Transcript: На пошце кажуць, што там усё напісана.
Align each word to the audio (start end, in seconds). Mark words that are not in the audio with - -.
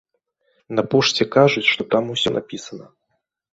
На 0.77 0.83
пошце 0.93 1.27
кажуць, 1.37 1.65
што 1.73 1.81
там 1.93 2.03
усё 2.17 2.29
напісана. 2.41 2.85